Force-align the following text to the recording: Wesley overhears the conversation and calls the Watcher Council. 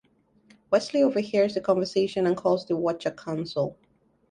Wesley 0.71 1.03
overhears 1.03 1.53
the 1.53 1.61
conversation 1.61 2.25
and 2.25 2.35
calls 2.35 2.65
the 2.65 2.75
Watcher 2.75 3.11
Council. 3.11 3.77